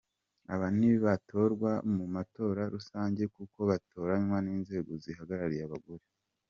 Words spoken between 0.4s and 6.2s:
Aba ntibatorwa mu matora rusange kuko batoranywe n'inzego zihagarariye abagore.